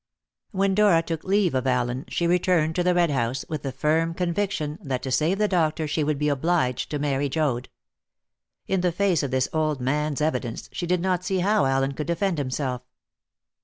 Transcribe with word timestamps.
When 0.49 0.73
Dora 0.73 1.03
took 1.03 1.23
leave 1.23 1.53
of 1.53 1.67
Allen, 1.67 2.05
she 2.07 2.25
returned 2.25 2.73
to 2.75 2.81
the 2.83 2.95
Red 2.95 3.11
House 3.11 3.45
with 3.47 3.61
the 3.61 3.71
firm 3.71 4.15
conviction 4.15 4.79
that 4.81 5.03
to 5.03 5.11
save 5.11 5.37
the 5.37 5.47
doctor 5.47 5.87
she 5.87 6.03
would 6.03 6.17
be 6.17 6.27
obliged 6.27 6.89
to 6.89 6.97
marry 6.97 7.29
Joad. 7.29 7.69
In 8.65 8.81
the 8.81 8.91
face 8.91 9.21
of 9.21 9.29
this 9.29 9.47
old 9.53 9.79
man's 9.79 10.19
evidence, 10.19 10.69
she 10.73 10.87
did 10.87 11.01
not 11.01 11.23
see 11.23 11.41
how 11.41 11.65
Allen 11.67 11.91
could 11.91 12.07
defend 12.07 12.39
himself. 12.39 12.81